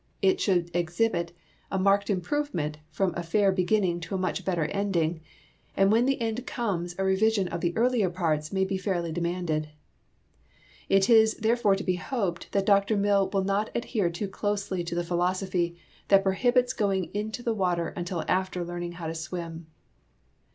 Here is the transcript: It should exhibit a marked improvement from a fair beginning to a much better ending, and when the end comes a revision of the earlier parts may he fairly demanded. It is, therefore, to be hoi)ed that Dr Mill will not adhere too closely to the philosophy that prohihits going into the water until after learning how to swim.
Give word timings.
It 0.23 0.41
should 0.41 0.71
exhibit 0.75 1.31
a 1.69 1.77
marked 1.77 2.09
improvement 2.09 2.79
from 2.89 3.13
a 3.15 3.21
fair 3.21 3.51
beginning 3.51 3.99
to 3.99 4.15
a 4.15 4.17
much 4.17 4.43
better 4.43 4.65
ending, 4.65 5.21
and 5.77 5.91
when 5.91 6.07
the 6.07 6.19
end 6.19 6.47
comes 6.47 6.95
a 6.97 7.03
revision 7.03 7.47
of 7.49 7.61
the 7.61 7.77
earlier 7.77 8.09
parts 8.09 8.51
may 8.51 8.65
he 8.65 8.79
fairly 8.79 9.11
demanded. 9.11 9.69
It 10.89 11.07
is, 11.07 11.35
therefore, 11.35 11.75
to 11.75 11.83
be 11.83 11.97
hoi)ed 11.99 12.47
that 12.49 12.65
Dr 12.65 12.97
Mill 12.97 13.29
will 13.31 13.43
not 13.43 13.69
adhere 13.75 14.09
too 14.09 14.27
closely 14.27 14.83
to 14.85 14.95
the 14.95 15.03
philosophy 15.03 15.77
that 16.07 16.23
prohihits 16.23 16.75
going 16.75 17.11
into 17.13 17.43
the 17.43 17.53
water 17.53 17.89
until 17.89 18.25
after 18.27 18.65
learning 18.65 18.93
how 18.93 19.05
to 19.05 19.13
swim. 19.13 19.67